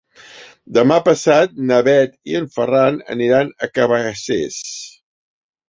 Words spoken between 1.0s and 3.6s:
passat na Bet i en Ferran aniran